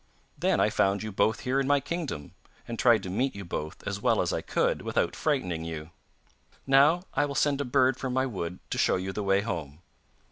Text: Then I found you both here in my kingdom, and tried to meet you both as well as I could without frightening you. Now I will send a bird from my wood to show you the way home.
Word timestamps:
Then 0.35 0.59
I 0.59 0.71
found 0.71 1.03
you 1.03 1.11
both 1.11 1.41
here 1.41 1.59
in 1.59 1.67
my 1.67 1.79
kingdom, 1.79 2.33
and 2.67 2.79
tried 2.79 3.03
to 3.03 3.09
meet 3.11 3.35
you 3.35 3.45
both 3.45 3.85
as 3.85 4.01
well 4.01 4.19
as 4.19 4.33
I 4.33 4.41
could 4.41 4.81
without 4.81 5.15
frightening 5.15 5.63
you. 5.63 5.91
Now 6.65 7.03
I 7.13 7.25
will 7.25 7.35
send 7.35 7.61
a 7.61 7.65
bird 7.65 7.97
from 7.97 8.11
my 8.13 8.25
wood 8.25 8.57
to 8.71 8.79
show 8.79 8.95
you 8.95 9.13
the 9.13 9.21
way 9.21 9.41
home. 9.41 9.83